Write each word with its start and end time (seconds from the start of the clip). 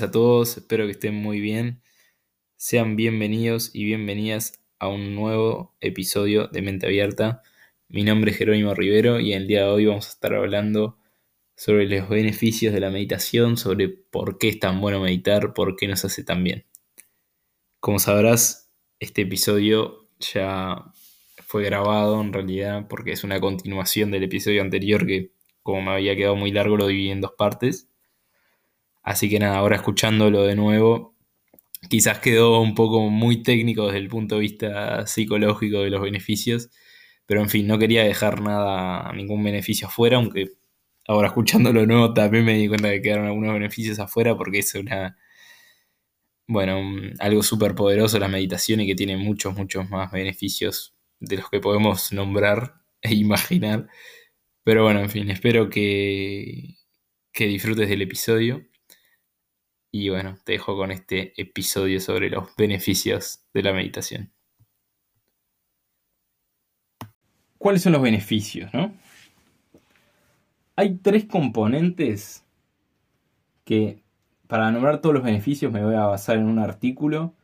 A 0.00 0.10
todos, 0.10 0.56
espero 0.56 0.86
que 0.86 0.92
estén 0.92 1.14
muy 1.14 1.38
bien. 1.38 1.82
Sean 2.56 2.96
bienvenidos 2.96 3.74
y 3.74 3.84
bienvenidas 3.84 4.64
a 4.78 4.88
un 4.88 5.14
nuevo 5.14 5.76
episodio 5.82 6.48
de 6.48 6.62
Mente 6.62 6.86
Abierta. 6.86 7.42
Mi 7.88 8.02
nombre 8.02 8.30
es 8.30 8.38
Jerónimo 8.38 8.72
Rivero 8.72 9.20
y 9.20 9.34
el 9.34 9.46
día 9.46 9.64
de 9.64 9.68
hoy 9.68 9.84
vamos 9.84 10.06
a 10.06 10.12
estar 10.12 10.34
hablando 10.34 10.96
sobre 11.56 11.86
los 11.90 12.08
beneficios 12.08 12.72
de 12.72 12.80
la 12.80 12.88
meditación, 12.88 13.58
sobre 13.58 13.90
por 13.90 14.38
qué 14.38 14.48
es 14.48 14.60
tan 14.60 14.80
bueno 14.80 14.98
meditar, 14.98 15.52
por 15.52 15.76
qué 15.76 15.86
nos 15.88 16.06
hace 16.06 16.24
tan 16.24 16.42
bien. 16.42 16.64
Como 17.78 17.98
sabrás, 17.98 18.72
este 18.98 19.22
episodio 19.22 20.08
ya 20.20 20.86
fue 21.44 21.64
grabado 21.64 22.18
en 22.22 22.32
realidad 22.32 22.86
porque 22.88 23.12
es 23.12 23.24
una 23.24 23.40
continuación 23.40 24.10
del 24.10 24.22
episodio 24.22 24.62
anterior 24.62 25.06
que 25.06 25.32
como 25.62 25.82
me 25.82 25.90
había 25.90 26.16
quedado 26.16 26.34
muy 26.34 26.50
largo 26.50 26.78
lo 26.78 26.86
dividí 26.86 27.10
en 27.10 27.20
dos 27.20 27.32
partes. 27.36 27.91
Así 29.02 29.28
que 29.28 29.38
nada, 29.38 29.56
ahora 29.58 29.76
escuchándolo 29.76 30.44
de 30.44 30.56
nuevo, 30.56 31.16
quizás 31.90 32.18
quedó 32.20 32.60
un 32.60 32.74
poco 32.74 33.10
muy 33.10 33.42
técnico 33.42 33.86
desde 33.86 33.98
el 33.98 34.08
punto 34.08 34.36
de 34.36 34.42
vista 34.42 35.06
psicológico 35.06 35.80
de 35.80 35.90
los 35.90 36.00
beneficios, 36.02 36.70
pero 37.26 37.42
en 37.42 37.48
fin, 37.50 37.66
no 37.66 37.78
quería 37.78 38.04
dejar 38.04 38.40
nada, 38.42 39.12
ningún 39.14 39.42
beneficio 39.44 39.88
afuera, 39.88 40.16
aunque 40.18 40.52
ahora 41.08 41.28
escuchándolo 41.28 41.80
de 41.80 41.86
nuevo 41.86 42.14
también 42.14 42.44
me 42.44 42.54
di 42.54 42.68
cuenta 42.68 42.90
que 42.90 43.02
quedaron 43.02 43.26
algunos 43.26 43.54
beneficios 43.54 43.98
afuera 43.98 44.36
porque 44.36 44.60
es 44.60 44.74
una, 44.74 45.16
bueno, 46.46 46.80
algo 47.20 47.42
súper 47.42 47.74
poderoso 47.74 48.18
la 48.18 48.28
meditación 48.28 48.80
y 48.80 48.86
que 48.86 48.94
tiene 48.94 49.16
muchos, 49.16 49.54
muchos 49.56 49.88
más 49.90 50.10
beneficios 50.12 50.94
de 51.20 51.36
los 51.38 51.50
que 51.50 51.60
podemos 51.60 52.12
nombrar 52.12 52.74
e 53.00 53.14
imaginar. 53.14 53.88
Pero 54.64 54.84
bueno, 54.84 55.00
en 55.00 55.10
fin, 55.10 55.30
espero 55.30 55.70
que, 55.70 56.76
que 57.32 57.46
disfrutes 57.46 57.88
del 57.88 58.02
episodio. 58.02 58.66
Y 59.94 60.08
bueno, 60.08 60.38
te 60.42 60.52
dejo 60.52 60.74
con 60.74 60.90
este 60.90 61.34
episodio 61.40 62.00
sobre 62.00 62.30
los 62.30 62.56
beneficios 62.56 63.44
de 63.52 63.62
la 63.62 63.74
meditación. 63.74 64.32
¿Cuáles 67.58 67.82
son 67.82 67.92
los 67.92 68.00
beneficios, 68.00 68.72
no? 68.72 68.94
Hay 70.76 70.96
tres 70.96 71.26
componentes 71.26 72.44
que, 73.64 74.02
para 74.48 74.70
nombrar 74.70 75.02
todos 75.02 75.14
los 75.14 75.24
beneficios, 75.24 75.70
me 75.70 75.84
voy 75.84 75.94
a 75.94 76.06
basar 76.06 76.38
en 76.38 76.46
un 76.46 76.58
artículo 76.58 77.34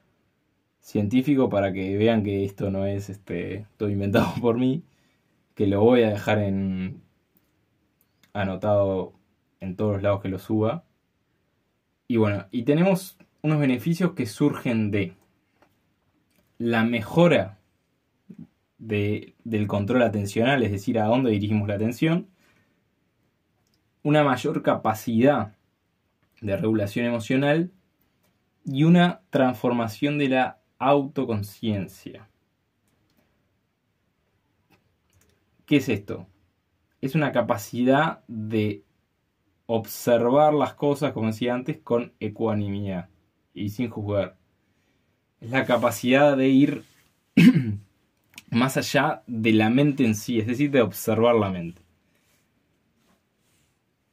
científico 0.81 1.51
para 1.51 1.73
que 1.73 1.99
vean 1.99 2.25
que 2.25 2.47
esto 2.47 2.71
no 2.71 2.87
es 2.87 3.11
este, 3.11 3.67
todo 3.77 3.91
inventado 3.91 4.33
por 4.41 4.57
mí, 4.59 4.85
que 5.55 5.67
lo 5.67 5.83
voy 5.83 6.03
a 6.03 6.11
dejar 6.11 6.39
en 6.39 7.03
anotado 8.33 9.13
en 9.61 9.77
todos 9.77 9.95
los 9.95 10.03
lados 10.03 10.23
que 10.23 10.31
lo 10.31 10.39
suba. 10.39 10.88
Y 12.11 12.17
bueno, 12.17 12.47
y 12.51 12.63
tenemos 12.63 13.19
unos 13.43 13.61
beneficios 13.61 14.15
que 14.15 14.25
surgen 14.25 14.91
de 14.91 15.15
la 16.57 16.83
mejora 16.83 17.59
del 18.79 19.67
control 19.67 20.03
atencional, 20.03 20.63
es 20.63 20.73
decir, 20.73 20.99
a 20.99 21.05
dónde 21.05 21.31
dirigimos 21.31 21.69
la 21.69 21.75
atención, 21.75 22.27
una 24.03 24.25
mayor 24.25 24.63
capacidad 24.63 25.55
de 26.41 26.57
regulación 26.57 27.05
emocional 27.05 27.73
y 28.65 28.85
una 28.85 29.21
transformación 29.29 30.17
de 30.17 30.29
la 30.31 30.61
autoconciencia. 30.79 32.27
¿Qué 35.67 35.77
es 35.77 35.91
esto? 35.91 36.27
Es 37.03 37.15
una 37.15 37.33
capacidad 37.33 38.25
de 38.29 38.83
observar 39.71 40.55
las 40.55 40.73
cosas, 40.73 41.13
como 41.13 41.27
decía 41.27 41.55
antes, 41.55 41.79
con 41.79 42.15
ecuanimidad 42.21 43.11
y 43.53 43.69
sin 43.69 43.91
juzgar. 43.91 44.39
Es 45.41 45.51
la 45.51 45.67
capacidad 45.67 46.37
de 46.39 46.49
ir 46.49 46.85
más 48.51 48.79
allá 48.79 49.23
de 49.27 49.53
la 49.53 49.69
mente 49.69 50.07
en 50.07 50.15
sí, 50.15 50.39
es 50.39 50.47
decir, 50.47 50.71
de 50.71 50.81
observar 50.81 51.35
la 51.35 51.51
mente. 51.51 51.83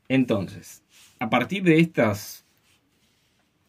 Entonces, 0.09 0.83
a 1.19 1.29
partir 1.29 1.63
de 1.63 1.79
estos 1.79 2.45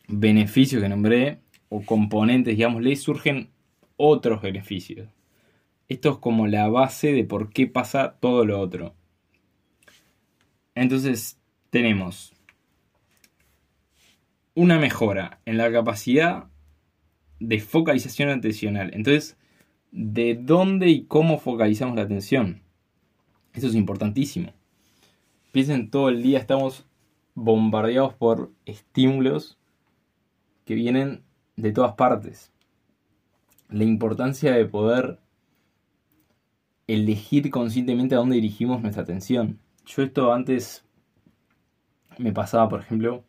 beneficios 0.09 0.83
que 0.83 0.89
nombré, 0.89 1.39
o 1.69 1.83
componentes, 1.83 2.59
le 2.59 2.97
surgen 2.97 3.51
otros 3.97 4.43
beneficios. 4.43 5.09
Esto 5.89 6.11
es 6.11 6.19
como 6.19 6.49
la 6.49 6.69
base 6.69 7.13
de 7.13 7.23
por 7.23 7.51
qué 7.51 7.69
pasa 7.69 8.17
todo 8.19 8.45
lo 8.45 8.61
otro. 8.61 8.97
Entonces, 10.75 11.39
tenemos 11.71 12.33
una 14.55 14.79
mejora 14.79 15.41
en 15.45 15.59
la 15.59 15.71
capacidad 15.71 16.47
de 17.41 17.61
focalización 17.61 18.31
atencional. 18.31 18.91
Entonces, 18.95 19.37
¿de 19.93 20.35
dónde 20.35 20.89
y 20.89 21.05
cómo 21.05 21.39
focalizamos 21.39 21.97
la 21.97 22.03
atención? 22.03 22.63
Eso 23.53 23.67
es 23.67 23.75
importantísimo. 23.75 24.53
Piensen, 25.53 25.91
todo 25.91 26.09
el 26.09 26.23
día 26.23 26.39
estamos 26.39 26.87
bombardeados 27.35 28.15
por 28.15 28.53
estímulos 28.65 29.59
que 30.65 30.75
vienen 30.75 31.23
de 31.57 31.73
todas 31.73 31.95
partes. 31.95 32.51
La 33.69 33.85
importancia 33.85 34.53
de 34.53 34.65
poder 34.65 35.19
elegir 36.87 37.51
conscientemente 37.51 38.15
a 38.15 38.19
dónde 38.19 38.37
dirigimos 38.37 38.81
nuestra 38.81 39.03
atención. 39.03 39.59
Yo 39.85 40.03
esto 40.03 40.33
antes 40.33 40.86
me 42.19 42.33
pasaba, 42.33 42.69
por 42.69 42.81
ejemplo, 42.81 43.25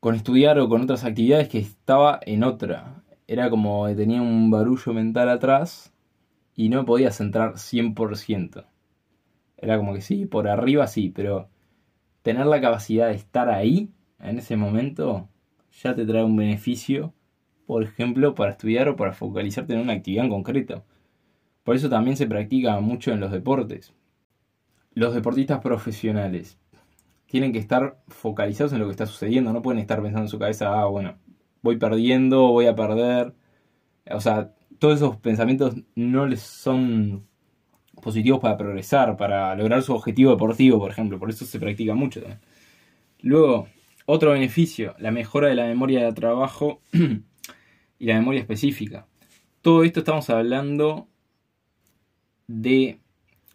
con 0.00 0.14
estudiar 0.14 0.58
o 0.58 0.68
con 0.68 0.82
otras 0.82 1.04
actividades 1.04 1.48
que 1.48 1.58
estaba 1.58 2.20
en 2.22 2.44
otra. 2.44 3.02
Era 3.26 3.50
como 3.50 3.86
que 3.86 3.94
tenía 3.94 4.22
un 4.22 4.50
barullo 4.50 4.92
mental 4.92 5.28
atrás 5.28 5.92
y 6.54 6.68
no 6.68 6.84
podía 6.84 7.10
centrar 7.10 7.58
100%. 7.58 8.66
Era 9.56 9.76
como 9.76 9.94
que 9.94 10.00
sí, 10.00 10.26
por 10.26 10.48
arriba 10.48 10.86
sí, 10.86 11.10
pero 11.14 11.48
tener 12.22 12.46
la 12.46 12.60
capacidad 12.60 13.08
de 13.08 13.14
estar 13.14 13.48
ahí, 13.48 13.90
en 14.20 14.38
ese 14.38 14.56
momento, 14.56 15.28
ya 15.82 15.94
te 15.94 16.06
trae 16.06 16.24
un 16.24 16.36
beneficio, 16.36 17.12
por 17.66 17.82
ejemplo, 17.82 18.34
para 18.34 18.52
estudiar 18.52 18.88
o 18.88 18.96
para 18.96 19.12
focalizarte 19.12 19.74
en 19.74 19.80
una 19.80 19.94
actividad 19.94 20.24
en 20.24 20.30
concreto. 20.30 20.84
Por 21.64 21.76
eso 21.76 21.88
también 21.88 22.16
se 22.16 22.26
practica 22.26 22.80
mucho 22.80 23.12
en 23.12 23.20
los 23.20 23.30
deportes. 23.30 23.94
Los 24.94 25.14
deportistas 25.14 25.60
profesionales 25.60 26.58
tienen 27.28 27.52
que 27.52 27.58
estar 27.58 28.00
focalizados 28.08 28.72
en 28.72 28.80
lo 28.80 28.86
que 28.86 28.92
está 28.92 29.06
sucediendo, 29.06 29.52
no 29.52 29.62
pueden 29.62 29.80
estar 29.80 30.02
pensando 30.02 30.22
en 30.22 30.28
su 30.28 30.38
cabeza, 30.38 30.80
ah, 30.80 30.86
bueno, 30.86 31.18
voy 31.62 31.76
perdiendo, 31.76 32.48
voy 32.48 32.66
a 32.66 32.74
perder. 32.74 33.34
O 34.10 34.20
sea, 34.20 34.54
todos 34.78 34.96
esos 34.96 35.16
pensamientos 35.18 35.76
no 35.94 36.26
les 36.26 36.40
son 36.40 37.26
positivos 38.02 38.40
para 38.40 38.56
progresar, 38.56 39.16
para 39.16 39.54
lograr 39.56 39.82
su 39.82 39.94
objetivo 39.94 40.30
deportivo, 40.32 40.78
por 40.78 40.90
ejemplo. 40.90 41.18
Por 41.18 41.30
eso 41.30 41.44
se 41.44 41.60
practica 41.60 41.94
mucho 41.94 42.20
también. 42.20 42.40
Luego, 43.20 43.68
otro 44.06 44.32
beneficio, 44.32 44.94
la 44.98 45.10
mejora 45.10 45.48
de 45.48 45.54
la 45.54 45.66
memoria 45.66 46.04
de 46.04 46.12
trabajo 46.14 46.80
y 47.98 48.06
la 48.06 48.14
memoria 48.14 48.40
específica. 48.40 49.06
Todo 49.60 49.84
esto 49.84 50.00
estamos 50.00 50.30
hablando 50.30 51.08
de 52.46 53.00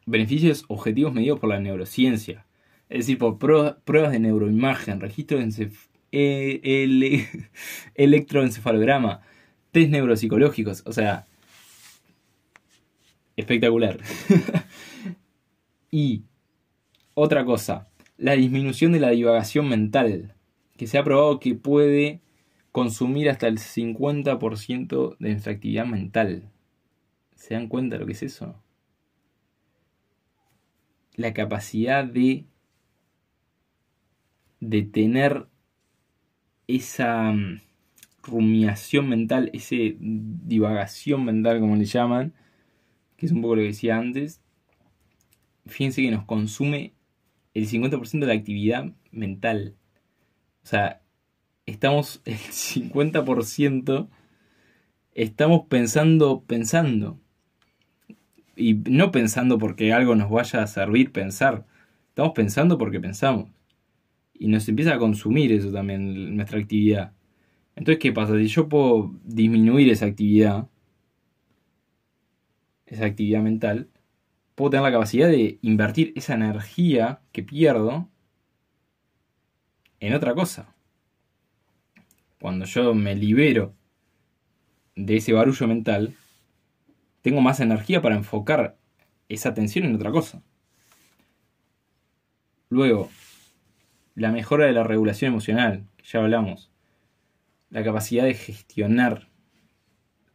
beneficios 0.06 0.66
objetivos 0.68 1.14
medidos 1.14 1.40
por 1.40 1.50
la 1.50 1.60
neurociencia 1.60 2.46
es 2.94 3.08
decir, 3.08 3.18
por 3.18 3.40
pruebas 3.40 4.12
de 4.12 4.20
neuroimagen, 4.20 5.00
registro 5.00 5.40
de 5.40 5.72
e, 6.12 7.28
electroencefalograma, 7.96 9.22
test 9.72 9.90
neuropsicológicos, 9.90 10.84
o 10.86 10.94
sea, 10.94 11.26
espectacular. 13.36 14.00
y 15.92 16.22
otra 17.16 17.44
cosa, 17.46 17.90
la 18.18 18.34
disminución 18.34 18.92
de 18.92 19.00
la 19.00 19.10
divagación 19.10 19.68
mental, 19.68 20.36
que 20.78 20.86
se 20.86 21.00
ha 21.00 21.04
probado 21.04 21.40
que 21.40 21.56
puede 21.56 22.22
consumir 22.72 23.28
hasta 23.28 23.48
el 23.48 23.58
50% 23.58 25.18
de 25.18 25.30
nuestra 25.32 25.54
actividad 25.54 25.88
mental. 25.88 26.52
¿Se 27.34 27.56
dan 27.56 27.70
cuenta 27.70 27.98
lo 27.98 28.06
que 28.06 28.12
es 28.12 28.22
eso? 28.22 28.62
La 31.16 31.34
capacidad 31.34 32.06
de 32.06 32.46
de 34.70 34.84
tener 34.84 35.48
esa 36.68 37.32
mm, 37.32 37.62
rumiación 38.24 39.10
mental, 39.10 39.50
esa 39.54 39.76
divagación 40.00 41.26
mental, 41.26 41.60
como 41.60 41.76
le 41.76 41.86
llaman, 41.86 42.34
que 43.18 43.26
es 43.26 43.32
un 43.32 43.42
poco 43.42 43.56
lo 43.56 43.62
que 43.62 43.68
decía 43.68 43.98
antes, 43.98 44.42
fíjense 45.66 46.02
que 46.02 46.12
nos 46.12 46.26
consume 46.26 46.94
el 47.54 47.68
50% 47.68 48.20
de 48.20 48.28
la 48.28 48.40
actividad 48.40 48.92
mental. 49.12 49.76
O 50.64 50.68
sea, 50.68 51.02
estamos 51.66 52.22
el 52.26 52.38
50%, 52.38 54.10
estamos 55.14 55.62
pensando, 55.68 56.44
pensando. 56.48 57.20
Y 58.56 58.76
no 58.76 59.12
pensando 59.12 59.58
porque 59.58 59.94
algo 59.94 60.16
nos 60.16 60.30
vaya 60.30 60.62
a 60.62 60.68
servir 60.68 61.12
pensar. 61.12 61.66
Estamos 62.10 62.34
pensando 62.34 62.78
porque 62.78 63.00
pensamos. 63.00 63.50
Y 64.34 64.48
nos 64.48 64.68
empieza 64.68 64.94
a 64.94 65.00
consumir 65.00 65.52
eso 65.52 65.72
también, 65.72 66.36
nuestra 66.36 66.60
actividad. 66.60 67.14
Entonces, 67.76 68.00
¿qué 68.00 68.12
pasa? 68.12 68.38
Si 68.38 68.48
yo 68.48 68.70
puedo 68.70 69.14
disminuir 69.24 69.90
esa 69.90 70.06
actividad, 70.06 70.68
esa 72.86 73.06
actividad 73.06 73.42
mental, 73.42 73.90
puedo 74.56 74.72
tener 74.72 74.84
la 74.84 74.92
capacidad 74.92 75.28
de 75.28 75.60
invertir 75.62 76.14
esa 76.16 76.36
energía 76.36 77.22
que 77.32 77.44
pierdo 77.44 78.10
en 80.00 80.14
otra 80.14 80.36
cosa. 80.36 80.76
Cuando 82.40 82.66
yo 82.66 82.94
me 82.94 83.16
libero 83.16 83.74
de 84.96 85.18
ese 85.18 85.34
barullo 85.34 85.68
mental, 85.68 86.14
tengo 87.22 87.42
más 87.42 87.60
energía 87.62 88.02
para 88.02 88.16
enfocar 88.16 88.78
esa 89.30 89.50
atención 89.50 89.86
en 89.86 89.96
otra 89.96 90.12
cosa. 90.12 90.44
Luego, 92.70 93.10
la 94.16 94.32
mejora 94.32 94.66
de 94.66 94.74
la 94.74 94.84
regulación 94.84 95.32
emocional, 95.32 95.86
que 95.98 96.06
ya 96.06 96.20
hablamos. 96.20 96.72
La 97.70 97.84
capacidad 97.84 98.24
de 98.24 98.36
gestionar 98.36 99.30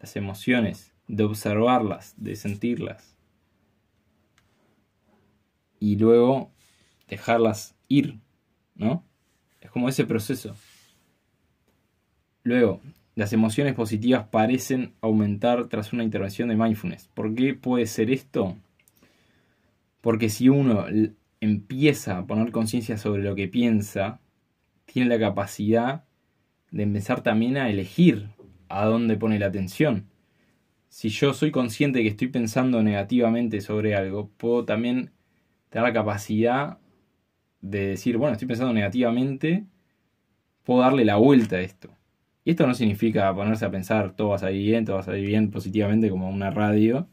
las 0.01 0.17
emociones, 0.17 0.95
de 1.07 1.25
observarlas, 1.25 2.15
de 2.17 2.37
sentirlas. 2.37 3.17
Y 5.81 5.97
luego 5.97 6.51
dejarlas 7.09 7.77
ir, 7.89 8.19
¿no? 8.75 9.05
Es 9.61 9.71
como 9.71 9.89
ese 9.89 10.05
proceso. 10.05 10.57
Luego, 12.43 12.81
las 13.15 13.33
emociones 13.33 13.75
positivas 13.75 14.29
parecen 14.29 14.95
aumentar 15.01 15.69
tras 15.69 15.93
una 15.93 16.05
intervención 16.05 16.49
de 16.49 16.57
mindfulness. 16.57 17.09
¿Por 17.15 17.35
qué 17.35 17.55
puede 17.55 17.87
ser 17.87 18.11
esto? 18.11 18.57
Porque 20.01 20.31
si 20.31 20.49
uno 20.49 20.87
empieza 21.41 22.19
a 22.19 22.27
poner 22.27 22.53
conciencia 22.53 22.99
sobre 22.99 23.23
lo 23.23 23.35
que 23.35 23.49
piensa, 23.49 24.21
tiene 24.85 25.09
la 25.09 25.19
capacidad 25.19 26.05
de 26.71 26.83
empezar 26.83 27.23
también 27.23 27.57
a 27.57 27.71
elegir 27.71 28.31
a 28.69 28.85
dónde 28.85 29.17
pone 29.17 29.39
la 29.39 29.47
atención. 29.47 30.09
Si 30.89 31.11
yo 31.11 31.35
soy 31.35 31.51
consciente 31.51 31.99
de 31.99 32.05
que 32.05 32.11
estoy 32.11 32.29
pensando 32.29 32.83
negativamente 32.83 33.61
sobre 33.61 33.95
algo, 33.95 34.31
puedo 34.37 34.65
también 34.65 35.13
tener 35.69 35.87
la 35.87 35.93
capacidad 35.93 36.79
de 37.61 37.89
decir, 37.89 38.17
bueno, 38.17 38.33
estoy 38.33 38.49
pensando 38.49 38.73
negativamente, 38.73 39.67
puedo 40.65 40.81
darle 40.81 41.05
la 41.05 41.17
vuelta 41.17 41.57
a 41.57 41.61
esto. 41.61 41.91
Y 42.45 42.53
esto 42.53 42.67
no 42.67 42.75
significa 42.75 43.35
ponerse 43.35 43.67
a 43.67 43.71
pensar 43.71 44.15
todo 44.17 44.31
va 44.31 44.37
a 44.37 44.39
salir 44.39 44.65
bien, 44.65 44.85
todo 44.85 44.97
va 44.97 45.03
a 45.03 45.05
salir 45.05 45.27
bien 45.27 45.51
positivamente 45.51 46.09
como 46.09 46.31
una 46.31 46.51
radio, 46.51 47.09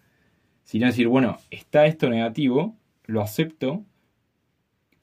sino 0.64 0.88
decir, 0.88 1.08
bueno, 1.08 1.38
está 1.52 1.86
esto 1.86 2.10
negativo, 2.10 2.78
lo 3.06 3.22
acepto, 3.22 3.84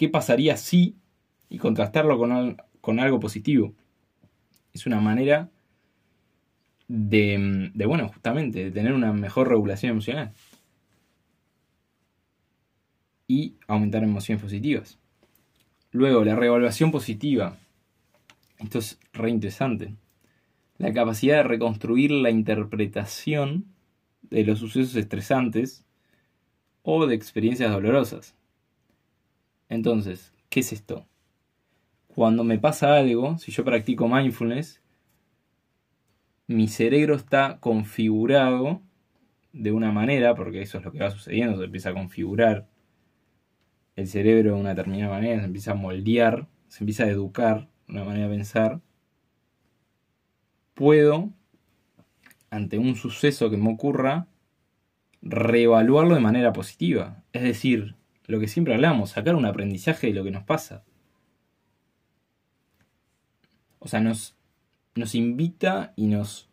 ¿qué 0.02 0.08
pasaría 0.08 0.56
si? 0.56 0.96
y 1.48 1.58
contrastarlo 1.58 2.18
con, 2.18 2.56
con 2.80 2.98
algo 2.98 3.20
positivo. 3.20 3.72
Es 4.72 4.84
una 4.84 5.00
manera 5.00 5.48
de, 6.88 7.70
de, 7.72 7.86
bueno, 7.86 8.08
justamente, 8.08 8.64
de 8.64 8.70
tener 8.72 8.94
una 8.94 9.12
mejor 9.12 9.48
regulación 9.48 9.92
emocional. 9.92 10.32
Y 13.28 13.54
aumentar 13.68 14.02
emociones 14.02 14.42
positivas. 14.42 14.98
Luego, 15.92 16.24
la 16.24 16.34
reevaluación 16.34 16.90
positiva. 16.90 17.56
Esto 18.58 18.80
es 18.80 18.98
re 19.12 19.30
interesante. 19.30 19.94
La 20.78 20.92
capacidad 20.92 21.36
de 21.36 21.42
reconstruir 21.44 22.10
la 22.10 22.30
interpretación 22.30 23.66
de 24.22 24.42
los 24.42 24.58
sucesos 24.58 24.96
estresantes 24.96 25.84
o 26.82 27.06
de 27.06 27.14
experiencias 27.14 27.70
dolorosas. 27.70 28.34
Entonces, 29.72 30.34
¿qué 30.50 30.60
es 30.60 30.70
esto? 30.74 31.06
Cuando 32.08 32.44
me 32.44 32.58
pasa 32.58 32.94
algo, 32.94 33.38
si 33.38 33.52
yo 33.52 33.64
practico 33.64 34.06
mindfulness, 34.06 34.82
mi 36.46 36.68
cerebro 36.68 37.14
está 37.14 37.58
configurado 37.58 38.82
de 39.54 39.72
una 39.72 39.90
manera, 39.90 40.34
porque 40.34 40.60
eso 40.60 40.76
es 40.76 40.84
lo 40.84 40.92
que 40.92 40.98
va 40.98 41.10
sucediendo, 41.10 41.56
se 41.56 41.64
empieza 41.64 41.88
a 41.88 41.94
configurar 41.94 42.68
el 43.96 44.06
cerebro 44.06 44.56
de 44.56 44.60
una 44.60 44.74
determinada 44.74 45.14
manera, 45.14 45.40
se 45.40 45.46
empieza 45.46 45.72
a 45.72 45.76
moldear, 45.76 46.48
se 46.68 46.84
empieza 46.84 47.04
a 47.04 47.08
educar, 47.08 47.70
una 47.88 48.04
manera 48.04 48.28
de 48.28 48.34
pensar, 48.34 48.82
puedo, 50.74 51.30
ante 52.50 52.76
un 52.76 52.94
suceso 52.94 53.48
que 53.48 53.56
me 53.56 53.72
ocurra, 53.72 54.26
reevaluarlo 55.22 56.14
de 56.14 56.20
manera 56.20 56.52
positiva. 56.52 57.24
Es 57.32 57.42
decir, 57.42 57.96
lo 58.26 58.40
que 58.40 58.48
siempre 58.48 58.74
hablamos, 58.74 59.10
sacar 59.10 59.34
un 59.34 59.46
aprendizaje 59.46 60.08
de 60.08 60.14
lo 60.14 60.24
que 60.24 60.30
nos 60.30 60.44
pasa. 60.44 60.84
O 63.78 63.88
sea, 63.88 64.00
nos, 64.00 64.36
nos 64.94 65.14
invita 65.14 65.92
y 65.96 66.06
nos 66.06 66.48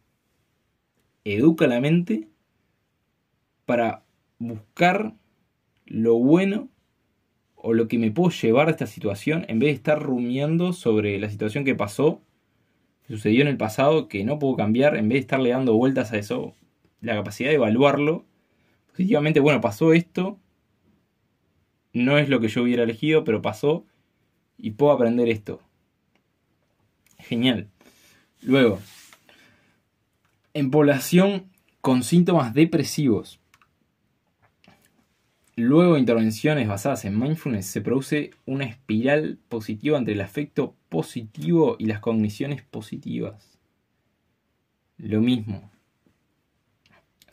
educa 1.23 1.67
la 1.67 1.79
mente 1.79 2.27
para 3.65 4.03
buscar 4.39 5.13
lo 5.85 6.15
bueno 6.15 6.69
o 7.55 7.73
lo 7.73 7.87
que 7.87 7.99
me 7.99 8.11
puedo 8.11 8.31
llevar 8.31 8.67
de 8.67 8.71
esta 8.71 8.87
situación 8.87 9.45
en 9.47 9.59
vez 9.59 9.67
de 9.67 9.75
estar 9.75 10.01
rumiando 10.01 10.73
sobre 10.73 11.19
la 11.19 11.29
situación 11.29 11.65
que 11.65 11.75
pasó, 11.75 12.21
que 13.05 13.13
sucedió 13.13 13.41
en 13.41 13.47
el 13.47 13.57
pasado, 13.57 14.07
que 14.07 14.23
no 14.23 14.39
puedo 14.39 14.55
cambiar, 14.55 14.95
en 14.95 15.09
vez 15.09 15.17
de 15.17 15.19
estarle 15.19 15.49
dando 15.49 15.75
vueltas 15.75 16.11
a 16.13 16.17
eso, 16.17 16.55
la 17.01 17.15
capacidad 17.15 17.49
de 17.49 17.55
evaluarlo 17.55 18.25
positivamente, 18.87 19.39
bueno, 19.39 19.61
pasó 19.61 19.93
esto, 19.93 20.39
no 21.93 22.17
es 22.17 22.29
lo 22.29 22.39
que 22.39 22.47
yo 22.47 22.63
hubiera 22.63 22.83
elegido, 22.83 23.23
pero 23.23 23.41
pasó 23.41 23.85
y 24.57 24.71
puedo 24.71 24.91
aprender 24.91 25.29
esto. 25.29 25.61
Genial. 27.17 27.67
Luego, 28.41 28.79
en 30.53 30.71
población 30.71 31.49
con 31.81 32.03
síntomas 32.03 32.53
depresivos, 32.53 33.39
Luego 35.59 35.95
de 35.95 35.99
intervenciones 35.99 36.69
basadas 36.69 37.03
en 37.03 37.19
mindfulness 37.19 37.65
se 37.65 37.81
produce 37.81 38.31
una 38.45 38.63
espiral 38.63 39.39
positiva 39.49 39.97
entre 39.97 40.13
el 40.13 40.21
afecto 40.21 40.73
positivo 40.87 41.75
y 41.77 41.87
las 41.87 41.99
cogniciones 41.99 42.63
positivas. 42.63 43.59
Lo 44.97 45.19
mismo. 45.19 45.69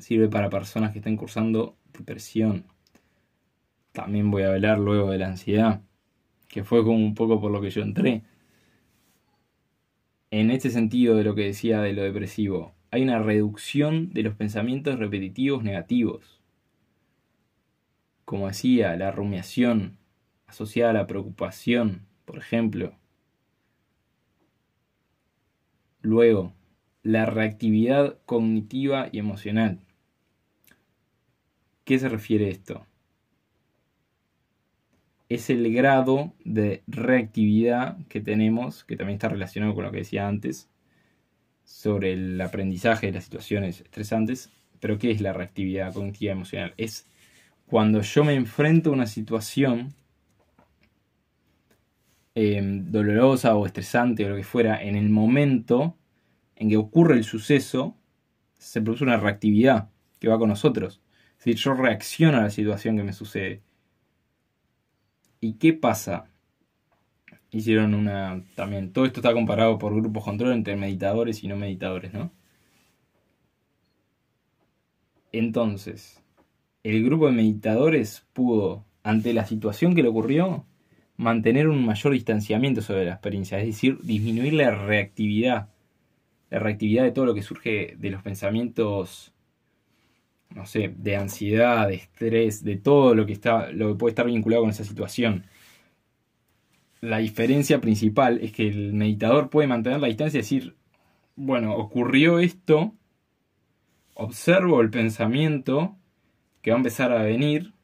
Sirve 0.00 0.28
para 0.28 0.50
personas 0.50 0.90
que 0.90 0.98
estén 0.98 1.16
cursando 1.16 1.76
depresión. 1.96 2.64
También 3.96 4.30
voy 4.30 4.44
a 4.44 4.52
hablar 4.52 4.78
luego 4.78 5.10
de 5.10 5.18
la 5.18 5.26
ansiedad, 5.26 5.80
que 6.48 6.62
fue 6.62 6.84
como 6.84 6.98
un 6.98 7.14
poco 7.14 7.40
por 7.40 7.50
lo 7.50 7.60
que 7.60 7.70
yo 7.70 7.82
entré. 7.82 8.22
En 10.30 10.50
este 10.50 10.70
sentido 10.70 11.16
de 11.16 11.24
lo 11.24 11.34
que 11.34 11.46
decía 11.46 11.80
de 11.80 11.94
lo 11.94 12.02
depresivo, 12.02 12.74
hay 12.90 13.02
una 13.02 13.18
reducción 13.18 14.10
de 14.12 14.22
los 14.22 14.34
pensamientos 14.34 14.98
repetitivos 14.98 15.64
negativos 15.64 16.36
como 18.26 18.48
decía, 18.48 18.96
la 18.96 19.12
rumiación 19.12 19.98
asociada 20.48 20.90
a 20.90 20.94
la 20.94 21.06
preocupación, 21.06 22.06
por 22.24 22.38
ejemplo. 22.38 22.98
Luego, 26.02 26.52
la 27.04 27.24
reactividad 27.24 28.18
cognitiva 28.26 29.08
y 29.12 29.20
emocional. 29.20 29.78
¿Qué 31.84 32.00
se 32.00 32.08
refiere 32.08 32.50
esto? 32.50 32.84
Es 35.28 35.50
el 35.50 35.72
grado 35.72 36.34
de 36.44 36.82
reactividad 36.86 37.98
que 38.08 38.20
tenemos, 38.20 38.84
que 38.84 38.96
también 38.96 39.16
está 39.16 39.28
relacionado 39.28 39.74
con 39.74 39.84
lo 39.84 39.90
que 39.90 39.98
decía 39.98 40.28
antes, 40.28 40.70
sobre 41.64 42.12
el 42.12 42.40
aprendizaje 42.40 43.06
de 43.06 43.12
las 43.12 43.24
situaciones 43.24 43.80
estresantes. 43.80 44.50
Pero 44.80 44.98
¿qué 44.98 45.10
es 45.10 45.20
la 45.20 45.32
reactividad 45.32 45.92
cognitiva 45.92 46.32
emocional? 46.32 46.74
Es 46.76 47.06
cuando 47.66 48.02
yo 48.02 48.24
me 48.24 48.34
enfrento 48.34 48.90
a 48.90 48.92
una 48.92 49.06
situación 49.06 49.94
em, 52.34 52.90
dolorosa 52.90 53.56
o 53.56 53.66
estresante 53.66 54.24
o 54.24 54.28
lo 54.28 54.36
que 54.36 54.44
fuera, 54.44 54.80
en 54.82 54.96
el 54.96 55.08
momento 55.10 55.96
en 56.54 56.68
que 56.68 56.76
ocurre 56.76 57.14
el 57.14 57.24
suceso, 57.24 57.96
se 58.58 58.80
produce 58.80 59.04
una 59.04 59.16
reactividad 59.16 59.90
que 60.18 60.28
va 60.28 60.38
con 60.38 60.48
nosotros. 60.48 61.02
Es 61.38 61.44
decir, 61.44 61.56
yo 61.56 61.74
reacciono 61.74 62.38
a 62.38 62.42
la 62.42 62.50
situación 62.50 62.96
que 62.96 63.02
me 63.02 63.12
sucede. 63.12 63.62
¿Y 65.46 65.52
qué 65.54 65.72
pasa? 65.72 66.28
Hicieron 67.52 67.94
una. 67.94 68.42
También. 68.56 68.92
Todo 68.92 69.04
esto 69.06 69.20
está 69.20 69.32
comparado 69.32 69.78
por 69.78 69.94
grupos 69.94 70.24
control 70.24 70.52
entre 70.52 70.74
meditadores 70.74 71.44
y 71.44 71.46
no 71.46 71.56
meditadores, 71.56 72.12
¿no? 72.12 72.32
Entonces, 75.30 76.20
el 76.82 77.04
grupo 77.04 77.26
de 77.26 77.32
meditadores 77.32 78.26
pudo, 78.32 78.84
ante 79.04 79.32
la 79.32 79.46
situación 79.46 79.94
que 79.94 80.02
le 80.02 80.08
ocurrió, 80.08 80.66
mantener 81.16 81.68
un 81.68 81.86
mayor 81.86 82.14
distanciamiento 82.14 82.82
sobre 82.82 83.04
la 83.04 83.12
experiencia, 83.12 83.60
es 83.60 83.66
decir, 83.66 83.98
disminuir 84.02 84.54
la 84.54 84.72
reactividad, 84.72 85.68
la 86.50 86.58
reactividad 86.58 87.04
de 87.04 87.12
todo 87.12 87.26
lo 87.26 87.34
que 87.34 87.42
surge 87.42 87.94
de 87.96 88.10
los 88.10 88.22
pensamientos, 88.22 89.32
no 90.50 90.66
sé, 90.66 90.94
de 90.96 91.16
ansiedad, 91.16 91.88
de 91.88 91.94
estrés, 91.96 92.64
de 92.64 92.76
todo 92.76 93.14
lo 93.14 93.26
que 93.26 93.32
está, 93.32 93.70
lo 93.72 93.88
que 93.88 93.94
puede 93.96 94.12
estar 94.12 94.26
vinculado 94.26 94.62
con 94.62 94.70
esa 94.70 94.84
situación. 94.84 95.44
la 97.00 97.18
diferencia 97.18 97.80
principal 97.80 98.40
es 98.42 98.52
que 98.52 98.68
el 98.68 98.92
meditador 98.92 99.50
puede 99.50 99.68
mantener 99.68 100.00
la 100.00 100.08
distancia 100.08 100.38
y 100.38 100.42
decir, 100.42 100.76
bueno, 101.36 101.76
ocurrió 101.76 102.38
esto, 102.40 102.94
observo 104.14 104.80
el 104.80 104.90
pensamiento 104.90 105.96
que 106.62 106.70
va 106.70 106.76
a 106.76 106.78
empezar 106.78 107.12
a 107.12 107.22
venir 107.22 107.74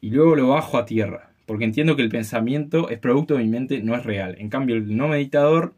y 0.00 0.10
luego 0.10 0.36
lo 0.36 0.48
bajo 0.48 0.78
a 0.78 0.86
tierra, 0.86 1.34
porque 1.46 1.64
entiendo 1.64 1.96
que 1.96 2.02
el 2.02 2.08
pensamiento 2.08 2.88
es 2.88 2.98
producto 2.98 3.34
de 3.34 3.42
mi 3.42 3.50
mente, 3.50 3.82
no 3.82 3.94
es 3.96 4.04
real. 4.04 4.36
En 4.38 4.48
cambio, 4.48 4.76
el 4.76 4.96
no 4.96 5.08
meditador 5.08 5.74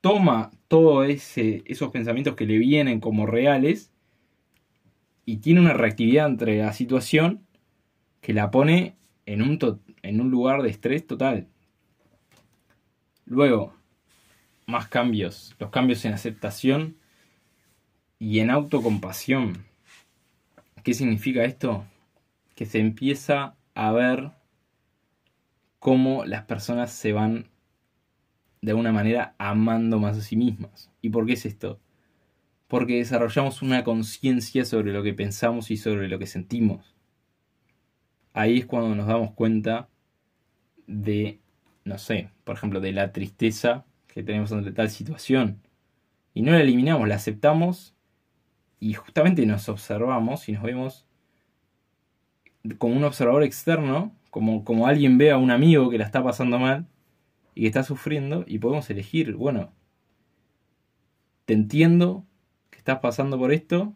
toma 0.00 0.52
todos 0.68 1.08
esos 1.08 1.90
pensamientos 1.90 2.36
que 2.36 2.46
le 2.46 2.58
vienen 2.58 3.00
como 3.00 3.26
reales 3.26 3.92
y 5.26 5.38
tiene 5.38 5.60
una 5.60 5.74
reactividad 5.74 6.26
entre 6.26 6.58
la 6.58 6.72
situación 6.72 7.44
que 8.22 8.32
la 8.32 8.50
pone 8.50 8.96
en 9.26 9.42
un, 9.42 9.58
en 10.02 10.20
un 10.20 10.30
lugar 10.30 10.62
de 10.62 10.70
estrés 10.70 11.06
total. 11.06 11.48
Luego, 13.26 13.74
más 14.66 14.88
cambios. 14.88 15.54
Los 15.58 15.70
cambios 15.70 16.04
en 16.04 16.14
aceptación 16.14 16.96
y 18.20 18.38
en 18.38 18.50
autocompasión. 18.50 19.64
¿Qué 20.84 20.94
significa 20.94 21.44
esto? 21.44 21.84
Que 22.54 22.64
se 22.64 22.78
empieza 22.78 23.56
a 23.74 23.90
ver 23.90 24.30
cómo 25.80 26.24
las 26.24 26.44
personas 26.44 26.92
se 26.92 27.12
van 27.12 27.50
de 28.62 28.70
alguna 28.70 28.92
manera 28.92 29.34
amando 29.38 29.98
más 29.98 30.16
a 30.18 30.20
sí 30.20 30.36
mismas. 30.36 30.90
¿Y 31.02 31.10
por 31.10 31.26
qué 31.26 31.32
es 31.32 31.46
esto? 31.46 31.80
Porque 32.68 32.96
desarrollamos 32.96 33.62
una 33.62 33.84
conciencia 33.84 34.64
sobre 34.64 34.92
lo 34.92 35.02
que 35.02 35.14
pensamos 35.14 35.70
y 35.70 35.76
sobre 35.76 36.08
lo 36.08 36.18
que 36.18 36.26
sentimos. 36.26 36.94
Ahí 38.32 38.58
es 38.58 38.66
cuando 38.66 38.94
nos 38.94 39.06
damos 39.06 39.32
cuenta 39.32 39.88
de, 40.86 41.40
no 41.84 41.98
sé, 41.98 42.30
por 42.44 42.56
ejemplo, 42.56 42.80
de 42.80 42.92
la 42.92 43.12
tristeza 43.12 43.84
que 44.08 44.22
tenemos 44.22 44.52
ante 44.52 44.72
tal 44.72 44.90
situación. 44.90 45.60
Y 46.34 46.42
no 46.42 46.52
la 46.52 46.60
eliminamos, 46.60 47.08
la 47.08 47.14
aceptamos 47.14 47.94
y 48.80 48.94
justamente 48.94 49.46
nos 49.46 49.68
observamos 49.68 50.48
y 50.48 50.52
nos 50.52 50.62
vemos 50.62 51.06
como 52.78 52.96
un 52.96 53.04
observador 53.04 53.42
externo, 53.42 54.14
como, 54.30 54.64
como 54.64 54.86
alguien 54.86 55.18
ve 55.18 55.30
a 55.30 55.38
un 55.38 55.50
amigo 55.50 55.88
que 55.88 55.98
la 55.98 56.04
está 56.04 56.22
pasando 56.22 56.58
mal 56.58 56.86
y 57.54 57.62
que 57.62 57.66
está 57.68 57.82
sufriendo 57.82 58.44
y 58.46 58.58
podemos 58.58 58.90
elegir, 58.90 59.34
bueno, 59.34 59.72
te 61.46 61.54
entiendo 61.54 62.26
que 62.70 62.78
estás 62.78 62.98
pasando 63.00 63.38
por 63.38 63.52
esto 63.52 63.94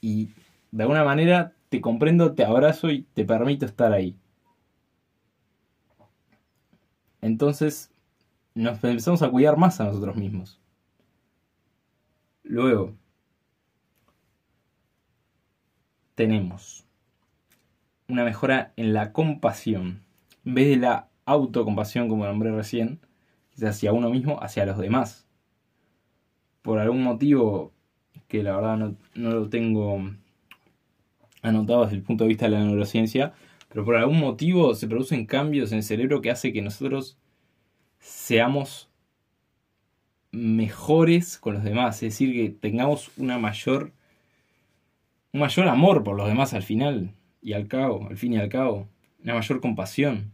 y 0.00 0.30
de 0.70 0.82
alguna 0.82 1.04
manera 1.04 1.54
te 1.68 1.80
comprendo, 1.80 2.34
te 2.34 2.44
abrazo 2.44 2.90
y 2.90 3.02
te 3.02 3.24
permito 3.24 3.66
estar 3.66 3.92
ahí. 3.92 4.16
Entonces 7.20 7.92
nos 8.54 8.82
empezamos 8.82 9.22
a 9.22 9.30
cuidar 9.30 9.56
más 9.56 9.80
a 9.80 9.84
nosotros 9.84 10.16
mismos. 10.16 10.60
Luego, 12.42 12.94
tenemos 16.14 16.84
una 18.08 18.24
mejora 18.24 18.72
en 18.76 18.92
la 18.92 19.12
compasión. 19.12 20.02
En 20.44 20.54
vez 20.54 20.68
de 20.68 20.76
la 20.76 21.08
autocompasión, 21.24 22.08
como 22.08 22.26
nombré 22.26 22.50
recién, 22.50 23.00
es 23.56 23.62
hacia 23.62 23.92
uno 23.92 24.10
mismo, 24.10 24.42
hacia 24.42 24.66
los 24.66 24.78
demás. 24.78 25.26
Por 26.62 26.78
algún 26.78 27.02
motivo 27.02 27.72
que 28.28 28.42
la 28.42 28.56
verdad 28.56 28.76
no, 28.76 28.96
no 29.14 29.30
lo 29.30 29.48
tengo 29.48 30.00
anotado 31.42 31.84
desde 31.84 31.96
el 31.96 32.02
punto 32.02 32.24
de 32.24 32.28
vista 32.28 32.46
de 32.46 32.52
la 32.52 32.64
neurociencia, 32.64 33.32
pero 33.68 33.84
por 33.84 33.96
algún 33.96 34.18
motivo 34.18 34.74
se 34.74 34.88
producen 34.88 35.26
cambios 35.26 35.72
en 35.72 35.78
el 35.78 35.84
cerebro 35.84 36.20
que 36.20 36.30
hace 36.30 36.52
que 36.52 36.62
nosotros 36.62 37.18
seamos 37.98 38.88
mejores 40.32 41.38
con 41.38 41.54
los 41.54 41.64
demás, 41.64 41.96
es 41.96 42.12
decir, 42.12 42.32
que 42.32 42.50
tengamos 42.50 43.10
una 43.16 43.38
mayor 43.38 43.92
un 45.32 45.40
mayor 45.40 45.68
amor 45.68 46.02
por 46.02 46.16
los 46.16 46.26
demás 46.26 46.54
al 46.54 46.62
final 46.62 47.14
y 47.40 47.52
al 47.52 47.68
cabo, 47.68 48.08
al 48.08 48.16
fin 48.16 48.32
y 48.32 48.38
al 48.38 48.48
cabo, 48.48 48.88
una 49.22 49.34
mayor 49.34 49.60
compasión. 49.60 50.32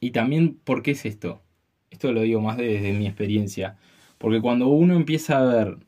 Y 0.00 0.10
también, 0.10 0.58
¿por 0.64 0.82
qué 0.82 0.92
es 0.92 1.04
esto? 1.04 1.42
Esto 1.90 2.12
lo 2.12 2.22
digo 2.22 2.40
más 2.40 2.56
desde 2.56 2.92
mi 2.94 3.06
experiencia, 3.06 3.76
porque 4.22 4.40
cuando 4.40 4.68
uno 4.68 4.94
empieza 4.94 5.40
a 5.40 5.42
ver 5.42 5.78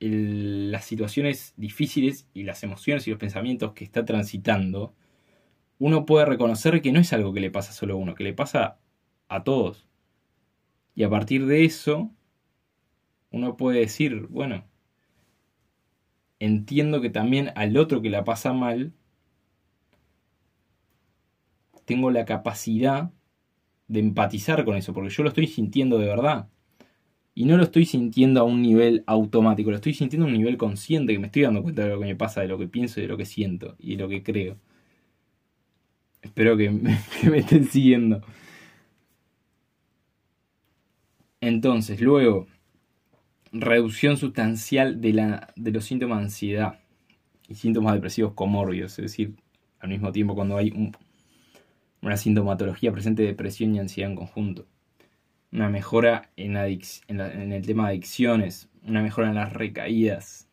las 0.00 0.84
situaciones 0.84 1.54
difíciles 1.56 2.28
y 2.34 2.42
las 2.42 2.64
emociones 2.64 3.06
y 3.06 3.10
los 3.10 3.20
pensamientos 3.20 3.74
que 3.74 3.84
está 3.84 4.04
transitando, 4.04 4.92
uno 5.78 6.04
puede 6.04 6.26
reconocer 6.26 6.82
que 6.82 6.90
no 6.90 6.98
es 6.98 7.12
algo 7.12 7.32
que 7.32 7.38
le 7.38 7.52
pasa 7.52 7.72
solo 7.72 7.94
a 7.94 7.96
uno, 7.96 8.16
que 8.16 8.24
le 8.24 8.32
pasa 8.32 8.80
a 9.28 9.44
todos. 9.44 9.86
Y 10.96 11.04
a 11.04 11.10
partir 11.10 11.46
de 11.46 11.64
eso, 11.64 12.10
uno 13.30 13.56
puede 13.56 13.78
decir, 13.78 14.26
bueno, 14.30 14.64
entiendo 16.40 17.00
que 17.00 17.10
también 17.10 17.52
al 17.54 17.76
otro 17.76 18.02
que 18.02 18.10
la 18.10 18.24
pasa 18.24 18.52
mal, 18.52 18.92
tengo 21.84 22.10
la 22.10 22.24
capacidad 22.24 23.12
de 23.86 24.00
empatizar 24.00 24.64
con 24.64 24.76
eso, 24.76 24.92
porque 24.92 25.10
yo 25.10 25.22
lo 25.22 25.28
estoy 25.28 25.46
sintiendo 25.46 25.98
de 25.98 26.08
verdad. 26.08 26.48
Y 27.38 27.44
no 27.44 27.56
lo 27.56 27.62
estoy 27.62 27.84
sintiendo 27.84 28.40
a 28.40 28.42
un 28.42 28.62
nivel 28.62 29.04
automático, 29.06 29.70
lo 29.70 29.76
estoy 29.76 29.94
sintiendo 29.94 30.26
a 30.26 30.28
un 30.28 30.36
nivel 30.36 30.56
consciente, 30.56 31.12
que 31.12 31.20
me 31.20 31.28
estoy 31.28 31.42
dando 31.42 31.62
cuenta 31.62 31.84
de 31.84 31.90
lo 31.90 32.00
que 32.00 32.06
me 32.06 32.16
pasa, 32.16 32.40
de 32.40 32.48
lo 32.48 32.58
que 32.58 32.66
pienso, 32.66 33.00
de 33.00 33.06
lo 33.06 33.16
que 33.16 33.26
siento 33.26 33.76
y 33.78 33.94
de 33.94 34.02
lo 34.02 34.08
que 34.08 34.24
creo. 34.24 34.56
Espero 36.20 36.56
que, 36.58 36.68
me 36.70 37.38
estén 37.38 37.66
siguiendo. 37.66 38.22
Entonces, 41.40 42.00
luego, 42.00 42.48
reducción 43.52 44.16
sustancial 44.16 45.00
de, 45.00 45.12
la, 45.12 45.52
de 45.54 45.70
los 45.70 45.84
síntomas 45.84 46.18
de 46.18 46.24
ansiedad 46.24 46.80
y 47.48 47.54
síntomas 47.54 47.94
depresivos 47.94 48.32
comórbidos, 48.32 48.98
es 48.98 49.04
decir, 49.04 49.36
al 49.78 49.90
mismo 49.90 50.10
tiempo 50.10 50.34
cuando 50.34 50.56
hay 50.56 50.72
una 52.02 52.16
sintomatología 52.16 52.90
presente 52.90 53.22
de 53.22 53.28
depresión 53.28 53.76
y 53.76 53.78
ansiedad 53.78 54.10
en 54.10 54.16
conjunto. 54.16 54.66
Una 55.50 55.68
mejora 55.70 56.30
en, 56.36 56.56
en, 56.56 57.52
el 57.52 57.66
tema 57.66 57.84
de 57.84 57.90
adicciones, 57.90 58.68
una 58.82 59.02
mejora 59.02 59.28
en 59.28 59.34
las 59.34 59.52
recaídas 59.52 60.48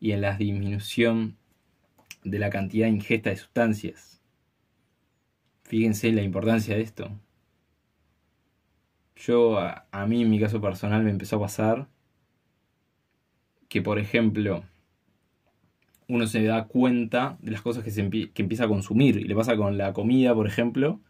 y 0.00 0.12
en 0.12 0.20
la 0.20 0.36
disminución 0.36 1.36
de 2.22 2.38
la 2.38 2.50
cantidad 2.50 2.88
ingesta 2.88 3.30
de 3.30 3.36
sustancias. 3.36 4.20
Fíjense 5.64 6.12
la 6.12 6.22
importancia 6.22 6.76
de 6.76 6.82
esto. 6.82 7.10
Yo, 9.16 9.58
a, 9.58 10.06
mí 10.06 10.22
en 10.22 10.30
mi 10.30 10.38
caso 10.38 10.60
personal 10.60 11.02
me 11.02 11.10
empezó 11.10 11.36
a 11.36 11.40
pasar 11.40 11.88
que, 13.68 13.82
por 13.82 13.98
ejemplo, 13.98 14.64
uno 16.08 16.26
se 16.26 16.42
da 16.44 16.66
cuenta 16.68 17.36
de 17.40 17.50
las 17.50 17.62
cosas 17.62 17.84
que, 17.84 17.90
se 17.90 18.08
que 18.08 18.42
empieza 18.42 18.64
a 18.64 18.68
consumir. 18.68 19.16
Y 19.16 19.24
le 19.24 19.34
pasa 19.34 19.56
con 19.56 19.76
la 19.76 19.92
comida, 19.92 20.34
por 20.34 20.46
ejemplo, 20.46 21.00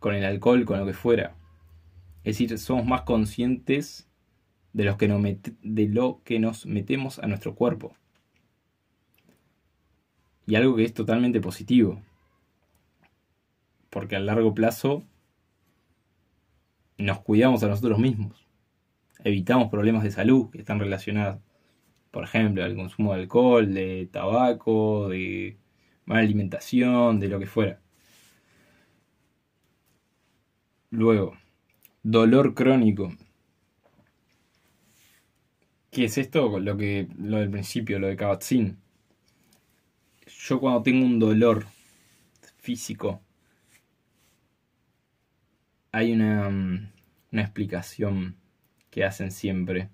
con 0.00 0.14
el 0.14 0.24
alcohol, 0.24 0.64
con 0.64 0.80
lo 0.80 0.86
que 0.86 0.94
fuera. 0.94 1.36
Es 2.24 2.38
decir, 2.38 2.58
somos 2.58 2.84
más 2.84 3.02
conscientes 3.02 4.08
de, 4.72 4.84
los 4.84 4.96
que 4.96 5.08
nos 5.08 5.22
de 5.22 5.88
lo 5.88 6.20
que 6.24 6.40
nos 6.40 6.66
metemos 6.66 7.18
a 7.20 7.26
nuestro 7.26 7.54
cuerpo. 7.54 7.94
Y 10.46 10.56
algo 10.56 10.74
que 10.74 10.84
es 10.84 10.94
totalmente 10.94 11.40
positivo. 11.40 12.02
Porque 13.90 14.16
a 14.16 14.20
largo 14.20 14.54
plazo 14.54 15.04
nos 16.98 17.20
cuidamos 17.20 17.62
a 17.62 17.68
nosotros 17.68 17.98
mismos. 17.98 18.46
Evitamos 19.22 19.68
problemas 19.70 20.02
de 20.02 20.10
salud 20.10 20.50
que 20.50 20.58
están 20.58 20.80
relacionados, 20.80 21.40
por 22.10 22.24
ejemplo, 22.24 22.64
al 22.64 22.74
consumo 22.74 23.14
de 23.14 23.20
alcohol, 23.20 23.74
de 23.74 24.08
tabaco, 24.10 25.08
de 25.08 25.58
mala 26.04 26.22
alimentación, 26.22 27.20
de 27.20 27.28
lo 27.28 27.38
que 27.38 27.46
fuera. 27.46 27.80
Luego, 30.90 31.36
dolor 32.02 32.54
crónico. 32.54 33.12
¿Qué 35.90 36.04
es 36.04 36.18
esto? 36.18 36.58
Lo 36.60 36.76
que 36.76 37.08
lo 37.18 37.38
del 37.38 37.50
principio, 37.50 37.98
lo 37.98 38.08
de 38.08 38.16
Kabat-Zinn. 38.16 38.76
Yo 40.26 40.60
cuando 40.60 40.82
tengo 40.82 41.04
un 41.04 41.18
dolor 41.18 41.66
físico 42.58 43.20
hay 45.92 46.14
mm, 46.14 46.90
una, 47.32 47.42
explicación 47.42 48.36
que 48.90 49.04
hacen 49.04 49.30
siempre 49.30 49.90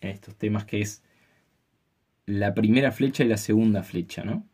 en 0.00 0.10
estos 0.10 0.36
temas 0.36 0.64
que 0.64 0.80
es 0.80 1.02
la 2.26 2.54
primera 2.54 2.92
flecha 2.92 3.24
y 3.24 3.28
la 3.28 3.36
segunda 3.36 3.82
flecha, 3.82 4.24
¿no? 4.24 4.46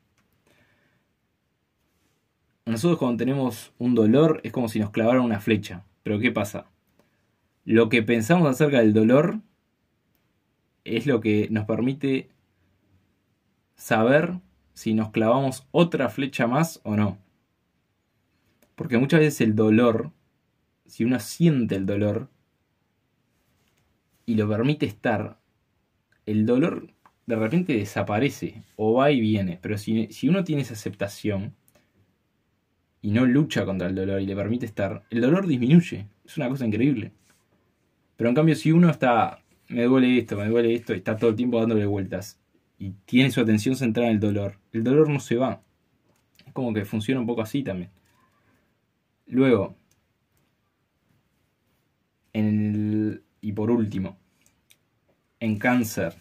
Nosotros 2.71 3.00
cuando 3.00 3.17
tenemos 3.17 3.73
un 3.79 3.97
dolor 3.97 4.41
es 4.45 4.53
como 4.53 4.69
si 4.69 4.79
nos 4.79 4.91
clavaran 4.91 5.23
una 5.23 5.41
flecha. 5.41 5.85
Pero 6.05 6.21
¿qué 6.21 6.31
pasa? 6.31 6.67
Lo 7.65 7.89
que 7.89 8.05
pensamos 8.05 8.49
acerca 8.49 8.79
del 8.79 8.93
dolor 8.93 9.41
es 10.85 11.05
lo 11.07 11.21
que 11.21 11.49
nos 11.50 11.65
permite 11.65 12.31
saber 13.75 14.39
si 14.73 14.95
nos 14.95 15.11
clavamos 15.11 15.67
otra 15.73 16.09
flecha 16.11 16.47
más 16.47 16.81
o 16.85 16.95
no. 16.95 17.19
Porque 18.77 18.99
muchas 18.99 19.19
veces 19.19 19.41
el 19.41 19.57
dolor, 19.57 20.12
si 20.87 21.05
uno 21.05 21.19
siente 21.19 21.75
el 21.75 21.87
dolor 21.87 22.29
y 24.27 24.37
lo 24.37 24.49
permite 24.49 24.87
estar, 24.87 25.41
el 26.25 26.47
dolor 26.47 26.95
de 27.27 27.35
repente 27.37 27.77
desaparece 27.77 28.62
o 28.77 28.95
va 28.95 29.11
y 29.11 29.21
viene. 29.21 29.59
Pero 29.61 29.77
si, 29.77 30.07
si 30.12 30.29
uno 30.29 30.45
tiene 30.45 30.62
esa 30.62 30.75
aceptación 30.75 31.57
y 33.02 33.11
no 33.11 33.25
lucha 33.26 33.64
contra 33.64 33.88
el 33.88 33.95
dolor 33.95 34.21
y 34.21 34.26
le 34.26 34.37
permite 34.37 34.66
estar, 34.66 35.04
el 35.11 35.21
dolor 35.21 35.47
disminuye. 35.47 36.07
Es 36.25 36.37
una 36.37 36.49
cosa 36.49 36.66
increíble. 36.66 37.12
Pero 38.16 38.28
en 38.28 38.37
cambio, 38.37 38.54
si 38.54 38.73
uno 38.73 38.90
está, 38.90 39.42
me 39.69 39.85
duele 39.85 40.19
esto, 40.19 40.37
me 40.37 40.47
duele 40.47 40.75
esto, 40.75 40.92
y 40.92 40.99
está 40.99 41.16
todo 41.16 41.30
el 41.30 41.37
tiempo 41.37 41.59
dándole 41.59 41.87
vueltas 41.87 42.38
y 42.78 42.90
tiene 43.04 43.30
su 43.30 43.40
atención 43.40 43.76
centrada 43.76 44.09
en 44.09 44.16
el 44.16 44.21
dolor, 44.21 44.59
el 44.73 44.85
dolor 44.85 45.09
no 45.09 45.21
se 45.21 45.37
va. 45.37 45.62
Es 46.47 46.52
como 46.52 46.73
que 46.73 46.85
funciona 46.85 47.21
un 47.21 47.26
poco 47.26 47.42
así 47.42 47.62
también. 47.62 47.90
Luego, 49.26 49.76
en 52.33 52.47
el, 52.47 53.23
y 53.40 53.52
por 53.52 53.71
último, 53.71 54.19
en 55.40 55.59
cáncer, 55.59 56.14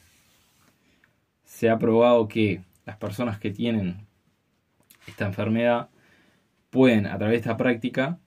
se 1.43 1.69
ha 1.69 1.77
probado 1.77 2.27
que 2.27 2.62
las 2.86 2.98
personas 2.98 3.39
que 3.39 3.51
tienen 3.51 4.05
esta 5.07 5.25
enfermedad 5.25 5.89
pueden, 6.69 7.07
a 7.07 7.17
través 7.17 7.33
de 7.33 7.38
esta 7.38 7.57
práctica, 7.57 8.19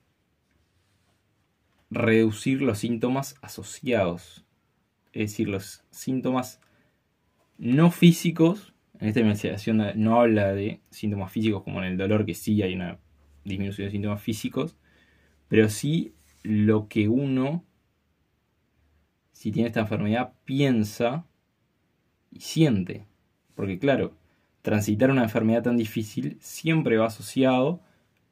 reducir 1.89 2.61
los 2.61 2.79
síntomas 2.79 3.35
asociados. 3.41 4.45
Es 5.13 5.31
decir, 5.31 5.49
los 5.49 5.83
síntomas 5.91 6.59
no 7.57 7.91
físicos. 7.91 8.73
En 8.99 9.09
esta 9.09 9.19
investigación 9.19 9.83
no 9.95 10.19
habla 10.19 10.53
de 10.53 10.81
síntomas 10.89 11.31
físicos 11.31 11.63
como 11.63 11.79
en 11.79 11.85
el 11.85 11.97
dolor, 11.97 12.25
que 12.25 12.33
sí 12.33 12.61
hay 12.61 12.73
una 12.73 12.99
disminución 13.43 13.87
de 13.87 13.91
síntomas 13.91 14.21
físicos, 14.21 14.77
pero 15.47 15.69
sí 15.69 16.13
lo 16.43 16.87
que 16.87 17.07
uno, 17.07 17.63
si 19.31 19.51
tiene 19.51 19.67
esta 19.67 19.81
enfermedad, 19.81 20.33
piensa 20.45 21.25
y 22.31 22.39
siente. 22.39 23.05
Porque 23.55 23.77
claro, 23.77 24.15
transitar 24.61 25.11
una 25.11 25.23
enfermedad 25.23 25.63
tan 25.63 25.77
difícil 25.77 26.37
siempre 26.39 26.97
va 26.97 27.07
asociado 27.07 27.81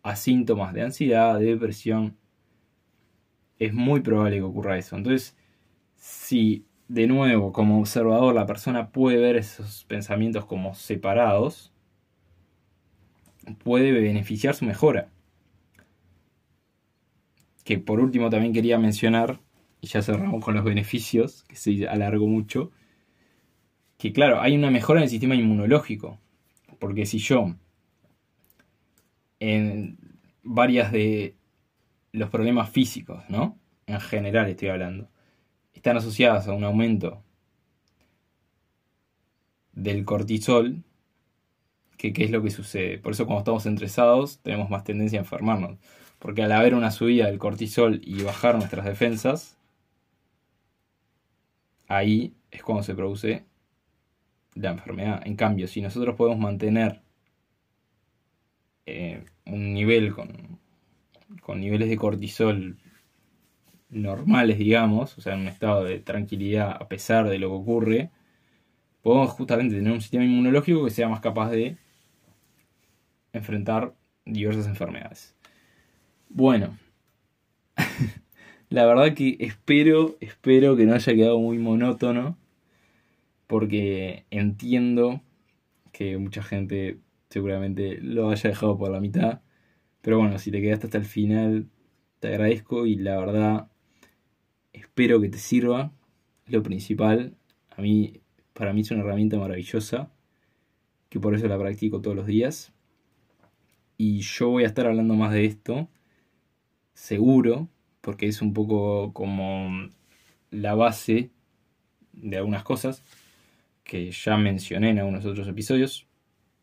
a 0.04 0.16
síntomas 0.16 0.74
de 0.74 0.84
ansiedad, 0.84 1.40
de 1.40 1.46
depresión. 1.46 2.18
Es 3.58 3.74
muy 3.74 4.02
probable 4.02 4.38
que 4.38 4.44
ocurra 4.44 4.78
eso. 4.78 4.96
Entonces, 4.96 5.38
si 5.96 6.66
de 6.88 7.08
nuevo 7.08 7.54
como 7.54 7.80
observador 7.80 8.36
la 8.36 8.46
persona 8.46 8.92
puede 8.92 9.18
ver 9.18 9.38
esos 9.38 9.86
pensamientos 9.86 10.46
como 10.46 10.74
separados, 10.74 11.72
puede 13.64 13.92
beneficiar 13.92 14.56
su 14.56 14.66
mejora. 14.66 15.10
Que 17.64 17.78
por 17.78 18.00
último 18.00 18.30
también 18.30 18.54
quería 18.54 18.78
mencionar, 18.78 19.40
y 19.80 19.88
ya 19.88 20.02
cerramos 20.02 20.44
con 20.44 20.56
los 20.56 20.64
beneficios, 20.64 21.44
que 21.44 21.56
se 21.56 21.88
alargó 21.88 22.28
mucho, 22.28 22.72
que 23.98 24.12
claro, 24.12 24.42
hay 24.42 24.56
una 24.56 24.72
mejora 24.72 25.00
en 25.00 25.04
el 25.04 25.10
sistema 25.10 25.36
inmunológico. 25.36 26.20
Porque 26.80 27.06
si 27.06 27.20
yo, 27.20 27.56
en 29.42 29.98
varias 30.44 30.92
de 30.92 31.36
los 32.14 32.30
problemas 32.30 32.70
físicos, 32.70 33.24
¿no? 33.28 33.58
En 33.88 34.00
general 34.00 34.48
estoy 34.48 34.70
hablando, 34.70 35.10
están 35.74 35.98
asociadas 35.98 36.48
a 36.48 36.54
un 36.54 36.64
aumento 36.64 37.24
del 39.74 40.06
cortisol, 40.06 40.84
que 41.98 42.14
es 42.16 42.32
lo 42.32 42.42
que 42.44 42.52
sucede. 42.52 43.00
Por 43.00 43.14
eso 43.14 43.26
cuando 43.26 43.40
estamos 43.40 43.66
estresados 43.66 44.40
tenemos 44.40 44.70
más 44.70 44.84
tendencia 44.84 45.20
a 45.20 45.24
enfermarnos. 45.24 45.78
Porque 46.20 46.44
al 46.44 46.52
haber 46.52 46.76
una 46.76 46.92
subida 46.92 47.26
del 47.26 47.40
cortisol 47.40 48.00
y 48.04 48.22
bajar 48.22 48.56
nuestras 48.56 48.86
defensas, 48.86 49.58
ahí 51.88 52.36
es 52.52 52.62
cuando 52.64 52.84
se 52.84 52.94
produce 52.94 53.46
la 54.54 54.72
enfermedad. 54.72 55.22
En 55.26 55.36
cambio, 55.36 55.68
si 55.68 55.82
nosotros 55.82 56.16
podemos 56.16 56.40
mantener 56.40 57.02
eh, 58.92 59.24
un 59.46 59.74
nivel 59.74 60.14
con, 60.14 60.60
con 61.42 61.60
niveles 61.60 61.90
de 61.90 61.98
cortisol 61.98 62.78
normales, 63.90 64.58
digamos, 64.58 65.18
o 65.18 65.22
sea, 65.22 65.34
en 65.34 65.42
un 65.42 65.48
estado 65.48 65.84
de 65.84 66.00
tranquilidad 66.00 66.72
a 66.72 66.88
pesar 66.88 67.30
de 67.30 67.40
lo 67.40 67.50
que 67.50 67.56
ocurre, 67.56 68.12
podemos 69.02 69.32
justamente 69.32 69.76
tener 69.76 69.92
un 69.92 70.02
sistema 70.02 70.24
inmunológico 70.24 70.84
que 70.86 70.92
sea 70.92 71.10
más 71.10 71.20
capaz 71.20 71.50
de 71.52 71.78
enfrentar 73.34 73.94
diversas 74.26 74.68
enfermedades. 74.68 75.36
Bueno, 76.30 76.78
la 78.70 78.86
verdad 78.86 79.14
que 79.14 79.38
espero, 79.40 80.16
espero 80.22 80.76
que 80.76 80.86
no 80.86 80.94
haya 80.94 81.14
quedado 81.14 81.40
muy 81.40 81.58
monótono 81.58 82.38
porque 83.48 84.26
entiendo 84.30 85.22
que 85.92 86.18
mucha 86.18 86.42
gente 86.42 87.00
seguramente 87.32 88.00
lo 88.02 88.30
haya 88.30 88.50
dejado 88.50 88.78
por 88.78 88.92
la 88.92 89.00
mitad. 89.00 89.42
Pero 90.02 90.20
bueno, 90.20 90.38
si 90.38 90.52
te 90.52 90.62
quedaste 90.62 90.88
hasta 90.88 90.98
el 90.98 91.06
final, 91.06 91.70
te 92.20 92.28
agradezco 92.28 92.86
y 92.86 92.96
la 92.96 93.18
verdad 93.18 93.68
espero 94.74 95.22
que 95.22 95.30
te 95.30 95.38
sirva. 95.38 95.94
lo 96.48 96.64
principal. 96.64 97.38
A 97.70 97.82
mí, 97.82 98.22
para 98.54 98.74
mí 98.74 98.82
es 98.82 98.92
una 98.92 99.02
herramienta 99.02 99.40
maravillosa, 99.40 100.12
que 101.10 101.20
por 101.20 101.36
eso 101.36 101.48
la 101.48 101.58
practico 101.58 102.02
todos 102.02 102.16
los 102.18 102.26
días. 102.28 102.74
Y 103.98 104.22
yo 104.22 104.50
voy 104.50 104.64
a 104.64 104.68
estar 104.68 104.88
hablando 104.88 105.16
más 105.16 105.32
de 105.32 105.46
esto, 105.46 105.88
seguro, 106.94 107.70
porque 108.02 108.28
es 108.28 108.42
un 108.42 108.54
poco 108.54 109.14
como 109.14 109.90
la 110.52 110.76
base 110.76 111.32
de 112.14 112.38
algunas 112.38 112.64
cosas 112.64 113.04
que 113.84 114.12
ya 114.12 114.38
mencioné 114.38 114.90
en 114.90 115.00
algunos 115.00 115.26
otros 115.26 115.48
episodios 115.48 116.08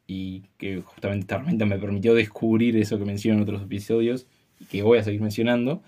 y 0.09 0.44
que 0.57 0.81
justamente 0.81 1.25
esta 1.25 1.37
herramienta 1.37 1.66
me 1.66 1.79
permitió 1.79 2.14
descubrir 2.14 2.77
eso 2.79 2.99
que 2.99 3.05
mencioné 3.05 3.37
en 3.37 3.42
otros 3.42 3.62
episodios 3.62 4.27
y 4.59 4.64
que 4.64 4.83
voy 4.83 4.99
a 4.99 5.05
seguir 5.05 5.21
mencionando. 5.21 5.83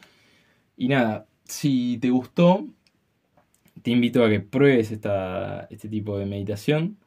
Y 0.76 0.88
nada, 0.88 1.26
si 1.44 1.98
te 1.98 2.10
gustó, 2.10 2.68
te 3.82 3.90
invito 3.90 4.22
a 4.22 4.28
que 4.28 4.40
pruebes 4.40 4.92
esta, 4.92 5.66
este 5.70 5.88
tipo 5.88 6.18
de 6.18 6.26
meditación. 6.26 6.98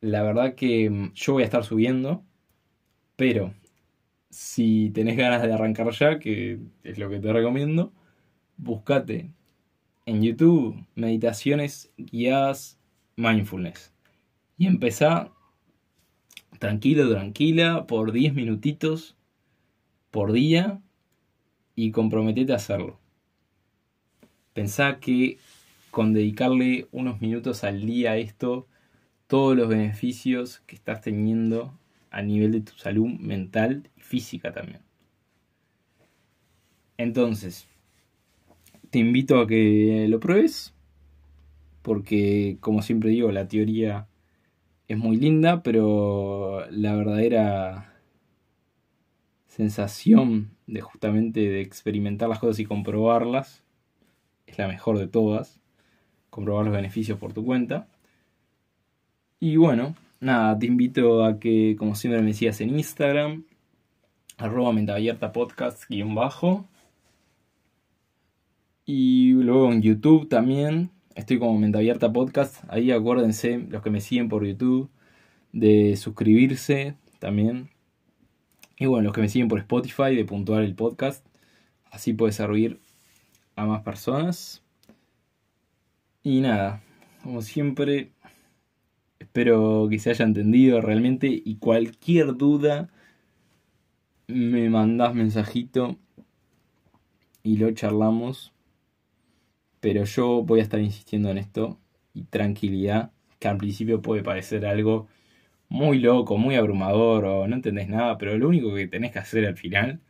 La 0.00 0.22
verdad 0.22 0.54
que 0.54 0.88
mm, 0.88 1.12
yo 1.12 1.34
voy 1.34 1.42
a 1.42 1.46
estar 1.46 1.62
subiendo, 1.62 2.24
pero 3.16 3.52
si 4.30 4.90
tenés 4.90 5.16
ganas 5.16 5.42
de 5.42 5.52
arrancar 5.52 5.90
ya, 5.90 6.18
que 6.18 6.58
es 6.84 6.98
lo 6.98 7.10
que 7.10 7.20
te 7.20 7.32
recomiendo, 7.32 7.92
búscate 8.56 9.30
en 10.06 10.22
YouTube 10.22 10.86
meditaciones 10.94 11.92
guiadas 11.98 12.80
mindfulness. 13.16 13.92
Y 14.56 14.66
empezá 14.66 15.32
tranquilo, 16.58 17.10
tranquila, 17.10 17.86
por 17.86 18.12
10 18.12 18.34
minutitos 18.34 19.16
por 20.10 20.32
día 20.32 20.80
y 21.74 21.90
comprometete 21.90 22.52
a 22.52 22.56
hacerlo. 22.56 22.98
Pensá 24.52 24.98
que 25.00 25.38
con 25.90 26.12
dedicarle 26.12 26.88
unos 26.92 27.20
minutos 27.20 27.64
al 27.64 27.86
día 27.86 28.12
a 28.12 28.16
esto, 28.16 28.66
todos 29.26 29.56
los 29.56 29.68
beneficios 29.68 30.60
que 30.66 30.76
estás 30.76 31.00
teniendo 31.00 31.78
a 32.10 32.22
nivel 32.22 32.52
de 32.52 32.60
tu 32.60 32.72
salud 32.72 33.06
mental 33.06 33.90
y 33.96 34.00
física 34.00 34.52
también. 34.52 34.80
Entonces, 36.96 37.68
te 38.90 38.98
invito 38.98 39.40
a 39.40 39.46
que 39.46 40.06
lo 40.08 40.18
pruebes 40.18 40.74
porque 41.88 42.58
como 42.60 42.82
siempre 42.82 43.08
digo, 43.08 43.32
la 43.32 43.48
teoría 43.48 44.08
es 44.88 44.96
muy 44.96 45.16
linda, 45.16 45.62
pero 45.62 46.64
la 46.70 46.96
verdadera 46.96 47.94
sensación 49.46 50.50
de 50.66 50.80
justamente 50.80 51.40
de 51.40 51.60
experimentar 51.60 52.28
las 52.28 52.38
cosas 52.38 52.58
y 52.60 52.64
comprobarlas 52.64 53.64
es 54.46 54.56
la 54.58 54.66
mejor 54.66 54.98
de 54.98 55.06
todas. 55.06 55.60
Comprobar 56.30 56.64
los 56.64 56.74
beneficios 56.74 57.18
por 57.18 57.32
tu 57.32 57.44
cuenta. 57.44 57.88
Y 59.40 59.56
bueno, 59.56 59.94
nada, 60.20 60.58
te 60.58 60.66
invito 60.66 61.24
a 61.24 61.38
que, 61.38 61.76
como 61.78 61.94
siempre, 61.94 62.22
me 62.22 62.32
sigas 62.32 62.60
en 62.60 62.70
Instagram, 62.70 63.44
arroba 64.36 64.70
abierta 64.70 65.32
podcast 65.32 65.84
guion 65.88 66.14
bajo. 66.14 66.66
Y 68.84 69.32
luego 69.32 69.70
en 69.72 69.82
YouTube 69.82 70.28
también, 70.28 70.90
Estoy 71.18 71.40
como 71.40 71.58
Mente 71.58 71.78
Abierta 71.78 72.12
Podcast. 72.12 72.62
Ahí 72.68 72.92
acuérdense, 72.92 73.58
los 73.70 73.82
que 73.82 73.90
me 73.90 74.00
siguen 74.00 74.28
por 74.28 74.46
YouTube, 74.46 74.88
de 75.52 75.96
suscribirse 75.96 76.94
también. 77.18 77.70
Y 78.78 78.86
bueno, 78.86 79.06
los 79.06 79.14
que 79.14 79.22
me 79.22 79.28
siguen 79.28 79.48
por 79.48 79.58
Spotify, 79.58 80.14
de 80.14 80.24
puntuar 80.24 80.62
el 80.62 80.76
podcast. 80.76 81.26
Así 81.90 82.12
puede 82.12 82.30
servir 82.30 82.78
a 83.56 83.66
más 83.66 83.82
personas. 83.82 84.62
Y 86.22 86.40
nada, 86.40 86.84
como 87.24 87.42
siempre, 87.42 88.12
espero 89.18 89.88
que 89.90 89.98
se 89.98 90.10
haya 90.10 90.24
entendido 90.24 90.80
realmente. 90.80 91.26
Y 91.44 91.56
cualquier 91.56 92.36
duda, 92.36 92.90
me 94.28 94.70
mandás 94.70 95.16
mensajito 95.16 95.96
y 97.42 97.56
lo 97.56 97.72
charlamos. 97.72 98.52
Pero 99.80 100.04
yo 100.04 100.42
voy 100.42 100.60
a 100.60 100.62
estar 100.62 100.80
insistiendo 100.80 101.30
en 101.30 101.38
esto 101.38 101.78
y 102.14 102.24
tranquilidad, 102.24 103.12
que 103.38 103.48
al 103.48 103.58
principio 103.58 104.02
puede 104.02 104.22
parecer 104.22 104.66
algo 104.66 105.08
muy 105.68 105.98
loco, 105.98 106.38
muy 106.38 106.56
abrumador 106.56 107.24
o 107.24 107.46
no 107.46 107.54
entendés 107.54 107.88
nada, 107.88 108.18
pero 108.18 108.36
lo 108.38 108.48
único 108.48 108.74
que 108.74 108.88
tenés 108.88 109.12
que 109.12 109.18
hacer 109.18 109.46
al 109.46 109.56
final 109.56 110.00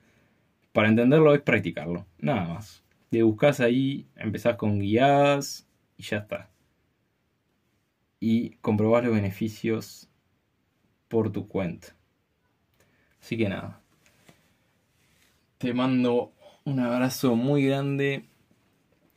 para 0.73 0.89
entenderlo 0.89 1.35
es 1.35 1.43
practicarlo, 1.43 2.07
nada 2.19 2.55
más. 2.55 2.85
Te 3.11 3.23
buscas 3.23 3.61
ahí, 3.61 4.07
empezás 4.17 4.57
con 4.57 4.81
guías 4.81 5.67
y 5.97 6.05
ya 6.05 6.19
está. 6.19 6.51
Y 8.21 8.51
comprobás 8.57 9.05
los 9.05 9.15
beneficios 9.15 10.09
por 11.09 11.33
tu 11.33 11.49
cuenta. 11.49 11.89
Así 13.21 13.37
que 13.37 13.49
nada. 13.49 13.81
Te 15.59 15.75
mando 15.75 16.33
un 16.65 16.81
abrazo 16.81 17.35
muy 17.35 17.67
grande 17.67 18.28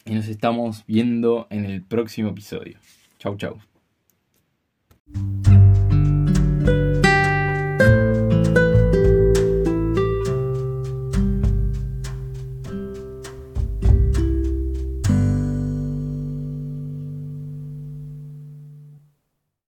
y 0.06 0.14
nos 0.14 0.28
estamos 0.28 0.84
viendo 0.88 1.48
en 1.50 1.66
el 1.66 1.84
próximo 1.84 2.30
episodio. 2.30 2.80
Chau, 3.20 3.38
chau. 3.38 3.60